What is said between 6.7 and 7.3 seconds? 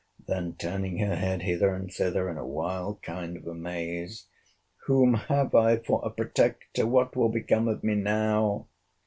What will